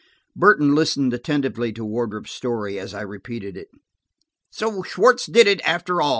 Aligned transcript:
Burton 0.35 0.73
listened 0.73 1.13
attentively 1.13 1.71
to 1.73 1.85
Wardrop's 1.85 2.31
story, 2.31 2.79
as 2.79 2.91
I 2.95 3.01
repeated 3.03 3.55
it. 3.55 3.67
"So 4.49 4.81
Schwartz 4.81 5.27
did 5.27 5.45
it, 5.45 5.61
after 5.63 6.01
all!" 6.01 6.09